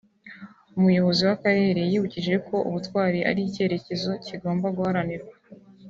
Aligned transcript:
Umuyobozi 0.77 1.21
w’Akarere 1.27 1.81
yibukije 1.89 2.35
ko 2.47 2.55
Ubutwari 2.69 3.19
ari 3.29 3.41
icyerekezo 3.47 4.11
kigomba 4.25 4.67
guharanirwa 4.77 5.35